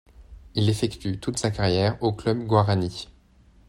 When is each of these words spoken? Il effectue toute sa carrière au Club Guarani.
Il 0.55 0.67
effectue 0.67 1.19
toute 1.19 1.37
sa 1.37 1.51
carrière 1.51 2.01
au 2.01 2.11
Club 2.11 2.47
Guarani. 2.47 3.07